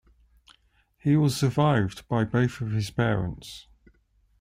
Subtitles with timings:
[0.97, 3.67] He was survived by both of his parents.